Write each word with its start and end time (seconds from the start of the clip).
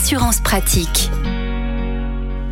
Assurance 0.00 0.40
pratique. 0.40 1.10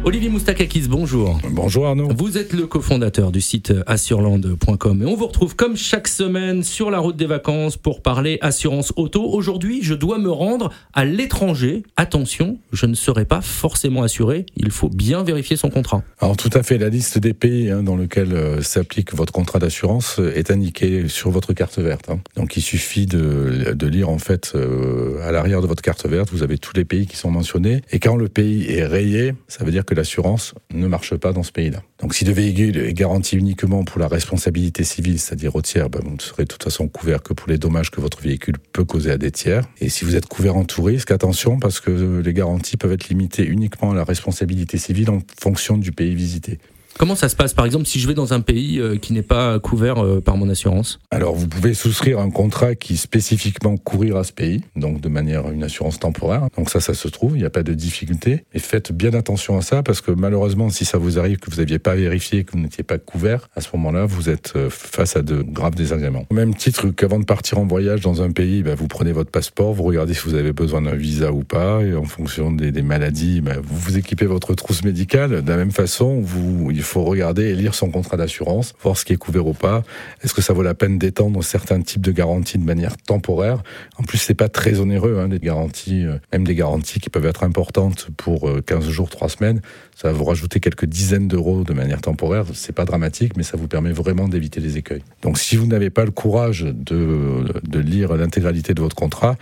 Olivier 0.07 0.29
Moustakakis, 0.29 0.87
bonjour. 0.87 1.41
Bonjour 1.51 1.85
Arnaud. 1.85 2.09
Vous 2.17 2.39
êtes 2.39 2.53
le 2.53 2.69
cofondateur 2.69 3.33
du 3.33 3.41
site 3.41 3.75
assureland.com 3.89 5.03
et 5.03 5.05
on 5.05 5.17
vous 5.17 5.27
retrouve 5.27 5.57
comme 5.57 5.77
chaque 5.77 6.07
semaine 6.07 6.63
sur 6.63 6.93
la 6.93 7.01
route 7.01 7.17
des 7.17 7.27
vacances 7.27 7.77
pour 7.77 8.03
parler 8.03 8.39
assurance 8.41 8.93
auto. 8.95 9.25
Aujourd'hui, 9.25 9.81
je 9.83 9.95
dois 9.95 10.19
me 10.19 10.31
rendre 10.31 10.73
à 10.93 11.05
l'étranger. 11.05 11.83
Attention, 11.97 12.61
je 12.73 12.87
ne 12.87 12.95
serai 12.95 13.25
pas 13.25 13.41
forcément 13.41 14.05
assuré. 14.05 14.47
Il 14.57 14.71
faut 14.71 14.89
bien 14.89 15.25
vérifier 15.25 15.57
son 15.57 15.71
contrat. 15.71 16.05
Alors 16.21 16.37
tout 16.37 16.51
à 16.53 16.63
fait, 16.63 16.79
la 16.79 16.89
liste 16.89 17.19
des 17.19 17.35
pays 17.35 17.73
hein, 17.73 17.83
dans 17.83 17.97
lesquels 17.97 18.33
euh, 18.33 18.63
s'applique 18.63 19.13
votre 19.13 19.33
contrat 19.33 19.59
d'assurance 19.59 20.21
euh, 20.21 20.33
est 20.37 20.53
indiquée 20.53 21.09
sur 21.09 21.33
votre 21.33 21.53
carte 21.53 21.81
verte. 21.81 22.11
Hein. 22.11 22.21
Donc 22.37 22.57
il 22.57 22.63
suffit 22.63 23.07
de, 23.07 23.75
de 23.75 23.87
lire 23.89 24.09
en 24.09 24.19
fait 24.19 24.53
euh, 24.55 25.19
à 25.27 25.33
l'arrière 25.33 25.63
de 25.63 25.67
votre 25.67 25.83
carte 25.83 26.07
verte, 26.07 26.29
vous 26.31 26.45
avez 26.45 26.59
tous 26.59 26.77
les 26.77 26.85
pays 26.85 27.09
qui 27.09 27.17
sont 27.17 27.33
mentionnés. 27.33 27.83
Et 27.91 27.99
quand 27.99 28.15
le 28.15 28.29
pays 28.29 28.71
est 28.71 28.87
rayé, 28.87 29.35
ça 29.49 29.65
veut 29.65 29.73
dire 29.73 29.85
que 29.85 29.96
l'assurance 29.97 30.55
ne 30.73 30.87
marche 30.87 31.15
pas 31.17 31.33
dans 31.33 31.43
ce 31.43 31.53
pays-là. 31.53 31.83
Donc 32.01 32.15
si 32.15 32.25
le 32.25 32.33
véhicule 32.33 32.77
est 32.79 32.93
garanti 32.93 33.37
uniquement 33.37 33.85
pour 33.85 33.99
la 33.99 34.09
responsabilité 34.09 34.85
civile, 34.85 35.19
c'est-à-dire 35.19 35.57
au 35.57 35.63
tiers, 35.63 35.91
ben, 35.91 36.01
vous 36.05 36.15
ne 36.15 36.21
serez 36.21 36.45
de 36.45 36.49
toute 36.49 36.63
façon 36.63 36.89
couvert 36.89 37.23
que 37.23 37.33
pour 37.33 37.49
les 37.49 37.59
dommages 37.59 37.91
que 37.91 38.01
votre 38.01 38.21
véhicule 38.21 38.57
peut 38.73 38.85
causer 38.85 39.11
à 39.11 39.19
des 39.19 39.31
tiers. 39.31 39.65
Et 39.81 39.89
si 39.89 40.05
vous 40.05 40.17
êtes 40.17 40.27
couvert 40.27 40.57
en 40.57 40.65
tout 40.65 40.83
risque, 40.83 41.11
attention 41.11 41.59
parce 41.59 41.81
que 41.81 42.21
les 42.21 42.33
garanties 42.33 42.77
peuvent 42.77 42.93
être 42.93 43.09
limitées 43.09 43.45
uniquement 43.45 43.93
à 43.93 43.95
la 43.95 44.05
responsabilité 44.05 44.79
civile 44.79 45.11
en 45.11 45.21
fonction 45.41 45.79
du 45.79 45.93
pays 45.93 46.15
visité. 46.15 46.59
Comment 46.99 47.15
ça 47.15 47.29
se 47.29 47.37
passe, 47.37 47.53
par 47.53 47.67
exemple, 47.67 47.85
si 47.85 48.01
je 48.01 48.09
vais 48.09 48.15
dans 48.15 48.33
un 48.33 48.41
pays 48.41 48.81
euh, 48.81 48.97
qui 48.97 49.13
n'est 49.13 49.21
pas 49.21 49.59
couvert 49.59 50.03
euh, 50.03 50.23
par 50.23 50.39
mon 50.39 50.49
assurance? 50.49 50.99
Alors, 51.11 51.35
vous 51.35 51.47
pouvez 51.47 51.75
souscrire 51.75 52.21
un 52.21 52.31
contrat 52.31 52.75
qui 52.75 52.97
spécifiquement 52.97 53.77
courir 53.77 54.17
à 54.17 54.25
ce 54.25 54.33
pays, 54.33 54.63
donc 54.77 55.03
de 55.03 55.09
manière 55.11 55.51
une 55.51 55.63
assurance 55.63 55.99
temporaire. 55.99 56.49
Donc 56.57 56.71
ça, 56.71 56.81
ça 56.81 56.95
se 56.95 57.09
trouve, 57.09 57.37
il 57.37 57.41
n'y 57.41 57.45
a 57.47 57.51
pas 57.51 57.63
de 57.63 57.75
difficulté. 57.75 58.45
Et 58.55 58.59
faites 58.59 58.93
bien 58.93 59.13
attention 59.13 59.59
à 59.59 59.63
ça, 59.63 59.83
parce 59.83 60.01
que 60.01 60.11
malheureusement, 60.11 60.71
si 60.71 60.87
ça 60.87 60.97
vous 60.97 61.19
arrive 61.19 61.37
que 61.37 61.51
vous 61.51 61.59
n'aviez 61.59 61.79
pas 61.79 61.95
vérifié, 61.95 62.45
que 62.45 62.53
vous 62.53 62.61
n'étiez 62.61 62.83
pas 62.83 62.97
couvert, 62.97 63.51
à 63.55 63.61
ce 63.61 63.69
moment-là, 63.75 64.07
vous 64.07 64.31
êtes 64.31 64.55
euh, 64.57 64.71
face 64.71 65.17
à 65.17 65.23
de 65.23 65.43
graves 65.43 65.75
désagréments. 65.75 66.25
Au 66.31 66.35
même 66.35 66.55
titre 66.55 66.89
qu'avant 66.89 67.19
de 67.19 67.27
partir 67.27 67.59
en 67.59 67.67
voyage 67.67 68.01
dans 68.01 68.23
un 68.23 68.31
pays, 68.31 68.63
bah, 68.63 68.75
vous 68.75 68.89
prenez 68.89 69.13
votre 69.13 69.31
passeport, 69.31 69.75
vous 69.75 69.83
regardez 69.83 70.15
si 70.15 70.23
vous 70.23 70.35
avez 70.35 70.55
besoin 70.55 70.81
d'un 70.81 70.97
visa 70.97 71.31
ou 71.31 71.45
pas, 71.45 71.83
et 71.83 71.95
en 71.95 72.05
fonction 72.05 72.53
des, 72.53 72.73
maladies, 72.81 73.43
bah, 73.43 73.57
vous 73.63 73.77
vous 73.77 73.99
équipez 73.99 74.25
votre 74.25 74.55
trousse 74.55 74.83
médicale. 74.83 75.43
De 75.43 75.51
la 75.51 75.59
même 75.59 75.73
façon, 75.73 76.23
vous, 76.23 76.71
il 76.71 76.86
faut 76.87 77.05
regarder 77.05 77.45
et 77.45 77.55
lire 77.55 77.75
son 77.75 77.91
contrat 77.91 78.17
d'assurance, 78.17 78.75
voir 78.83 78.97
ce 78.97 79.05
qui 79.05 79.13
est 79.13 79.17
couvert 79.17 79.47
ou 79.47 79.53
pas. 79.53 79.83
Est-ce 80.23 80.35
que 80.35 80.43
ça 80.43 80.53
vaut 80.53 80.63
la 80.63 80.75
peine 80.75 80.99
d'étendre 80.99 81.43
certains 81.43 81.81
types 81.81 82.01
de 82.01 82.13
garanties 82.13 82.59
de 82.59 82.65
manière 82.65 82.97
temporaire? 82.97 83.63
En 83.99 84.03
plus, 84.03 84.19
c'est 84.19 84.35
pas 84.35 84.49
très 84.49 84.81
onéreux, 84.81 85.19
hein, 85.19 85.29
des 85.29 85.39
garanties, 85.39 86.05
euh, 86.05 86.19
même 86.33 86.47
des 86.47 86.55
garanties 86.55 87.01
qui 87.01 87.11
peuvent 87.11 87.27
être 87.27 87.45
importantes 87.45 88.09
pour 88.17 88.49
15 88.65 88.87
euh, 88.87 88.91
jours, 88.91 89.11
3 89.11 89.29
semaines. 89.29 89.61
Ça 89.95 90.09
va 90.09 90.15
vous 90.15 90.25
rajouter 90.25 90.61
quelques 90.61 90.87
dizaines 90.87 91.29
d'euros 91.29 91.65
de 91.65 91.73
manière 91.73 92.01
temporaire. 92.01 92.45
C'est 92.55 92.75
pas 92.75 92.85
dramatique, 92.85 93.37
mais 93.37 93.43
ça 93.43 93.57
vous 93.57 93.69
permet 93.69 93.93
vraiment 93.93 94.29
d'éviter 94.29 94.61
les 94.61 94.77
écueils. 94.77 95.03
Donc, 95.23 95.39
si 95.39 95.57
vous 95.57 95.67
n'avez 95.67 95.91
pas 95.91 96.05
le 96.05 96.11
courage 96.11 96.63
de, 96.63 97.45
de 97.63 97.79
lire 97.79 98.17
l'intégralité 98.17 98.75
de 98.75 98.81
votre 98.81 98.97
contrat, 98.97 99.37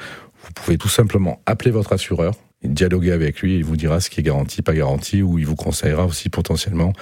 vous 0.45 0.53
pouvez 0.55 0.78
tout 0.78 0.89
simplement 0.89 1.41
appeler 1.47 1.70
votre 1.70 1.92
assureur 1.92 2.34
dialoguer 2.69 3.12
avec 3.12 3.41
lui, 3.41 3.56
il 3.56 3.65
vous 3.65 3.77
dira 3.77 4.00
ce 4.00 4.11
qui 4.11 4.20
est 4.20 4.22
garanti, 4.22 4.62
pas 4.62 4.75
garanti, 4.75 5.22
ou 5.22 5.39
il 5.39 5.47
vous 5.47 5.56
conseillera 5.56 6.06
aussi 6.06 6.28
potentiellement 6.28 6.92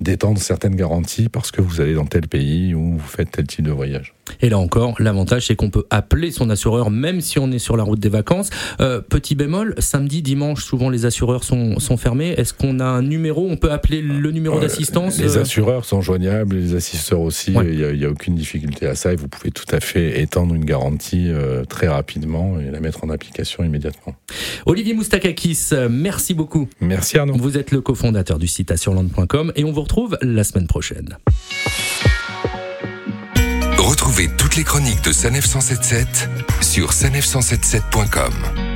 d'étendre 0.00 0.40
certaines 0.40 0.76
garanties 0.76 1.28
parce 1.28 1.50
que 1.50 1.60
vous 1.60 1.80
allez 1.80 1.94
dans 1.94 2.06
tel 2.06 2.26
pays 2.26 2.74
ou 2.74 2.96
vous 2.96 3.06
faites 3.06 3.30
tel 3.30 3.46
type 3.46 3.64
de 3.64 3.70
voyage. 3.70 4.14
Et 4.40 4.48
là 4.48 4.58
encore, 4.58 4.94
l'avantage 4.98 5.46
c'est 5.46 5.56
qu'on 5.56 5.70
peut 5.70 5.84
appeler 5.90 6.30
son 6.30 6.50
assureur 6.50 6.90
même 6.90 7.20
si 7.20 7.38
on 7.38 7.50
est 7.50 7.58
sur 7.58 7.76
la 7.76 7.82
route 7.82 8.00
des 8.00 8.08
vacances. 8.08 8.50
Euh, 8.80 9.00
petit 9.00 9.34
bémol, 9.34 9.74
samedi, 9.78 10.22
dimanche, 10.22 10.64
souvent 10.64 10.88
les 10.88 11.04
assureurs 11.04 11.44
sont, 11.44 11.78
sont 11.78 11.96
fermés. 11.96 12.30
Est-ce 12.36 12.54
qu'on 12.54 12.80
a 12.80 12.84
un 12.84 13.02
numéro? 13.02 13.46
On 13.50 13.56
peut 13.56 13.72
appeler 13.72 14.00
le 14.00 14.30
numéro 14.30 14.58
euh, 14.58 14.60
d'assistance 14.60 15.18
Les 15.18 15.36
euh? 15.36 15.42
assureurs 15.42 15.84
sont 15.84 16.00
joignables, 16.00 16.56
les 16.56 16.74
assisteurs 16.74 17.20
aussi. 17.20 17.52
Il 17.52 17.94
n'y 17.94 18.04
a, 18.04 18.08
a, 18.08 18.10
aucune 18.10 18.34
difficulté 18.34 18.86
à 18.86 18.94
ça 18.94 19.12
et 19.12 19.16
vous 19.16 19.28
pouvez 19.28 19.50
tout 19.50 19.66
à 19.70 19.80
fait 19.80 20.20
étendre 20.20 20.54
une 20.54 20.64
garantie 20.64 21.26
euh, 21.28 21.64
très 21.64 21.88
rapidement 21.88 22.58
et 22.58 22.70
la 22.70 22.80
mettre 22.80 23.04
en 23.04 23.10
application 23.10 23.64
immédiatement. 23.64 24.14
Olivier 24.66 24.94
Moustakakis, 24.94 25.70
merci 25.90 26.34
beaucoup. 26.34 26.68
Merci 26.80 27.18
Arnaud. 27.18 27.34
Vous 27.36 27.58
êtes 27.58 27.70
le 27.70 27.80
cofondateur 27.80 28.38
du 28.38 28.46
site 28.46 28.70
assureland.com 28.70 29.52
et 29.56 29.64
on 29.64 29.72
vous 29.72 29.82
retrouve 29.90 30.18
la 30.22 30.44
semaine 30.44 30.68
prochaine. 30.68 31.18
Retrouvez 33.76 34.28
toutes 34.38 34.54
les 34.54 34.62
chroniques 34.62 35.02
de 35.02 35.10
Sanef 35.10 35.44
177 35.44 36.28
sur 36.60 36.92
sanef177.com. 36.92 38.69